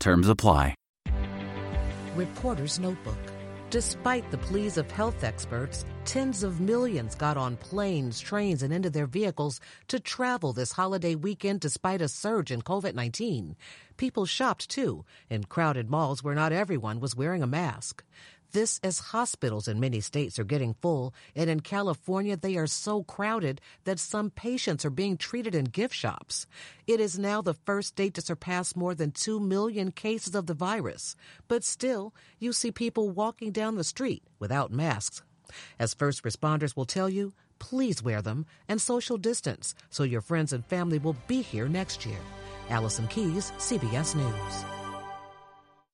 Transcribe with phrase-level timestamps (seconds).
[0.00, 0.74] Terms apply.
[2.14, 3.18] Reporter's Notebook.
[3.70, 8.88] Despite the pleas of health experts, tens of millions got on planes, trains, and into
[8.88, 13.56] their vehicles to travel this holiday weekend despite a surge in COVID 19.
[13.98, 18.02] People shopped too in crowded malls where not everyone was wearing a mask.
[18.52, 23.02] This as hospitals in many states are getting full, and in California they are so
[23.02, 26.46] crowded that some patients are being treated in gift shops.
[26.86, 30.54] It is now the first state to surpass more than 2 million cases of the
[30.54, 31.14] virus,
[31.46, 35.22] but still, you see people walking down the street without masks.
[35.78, 40.52] As first responders will tell you, please wear them and social distance so your friends
[40.52, 42.20] and family will be here next year.
[42.70, 44.77] Allison Keyes, CBS News.